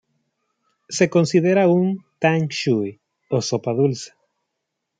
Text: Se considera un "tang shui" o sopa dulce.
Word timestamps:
Se 0.89 1.09
considera 1.15 1.67
un 1.79 1.87
"tang 2.23 2.45
shui" 2.61 2.91
o 3.39 3.43
sopa 3.49 3.71
dulce. 3.83 4.09